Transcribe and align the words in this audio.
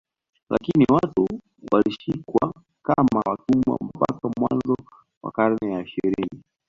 Lakini 0.49 0.85
watu 0.89 1.27
walishikwa 1.71 2.53
kama 2.83 3.19
watumwa 3.27 3.77
mpaka 3.81 4.29
mwanzo 4.39 4.77
wa 5.23 5.31
karne 5.31 5.71
ya 5.73 5.79
ishirini 5.81 6.43